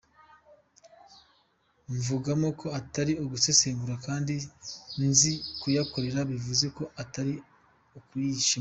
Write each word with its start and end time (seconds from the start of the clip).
Mvugamo 1.95 2.47
ko 2.59 2.67
atari 2.79 3.13
ugusesagura 3.23 3.95
kandi 4.05 4.33
nzi 5.07 5.31
kuyakorera, 5.61 6.19
bivuze 6.31 6.65
ko 6.77 6.83
atari 7.03 7.33
ukuyishimamo 7.99 8.39
yose. 8.45 8.49